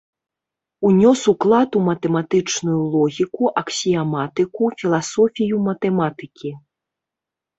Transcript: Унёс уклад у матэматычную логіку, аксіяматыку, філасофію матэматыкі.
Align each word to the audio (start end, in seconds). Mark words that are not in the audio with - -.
Унёс 0.87 1.21
уклад 1.31 1.71
у 1.79 1.81
матэматычную 1.89 2.79
логіку, 2.95 3.45
аксіяматыку, 3.63 4.63
філасофію 4.81 5.55
матэматыкі. 5.67 6.49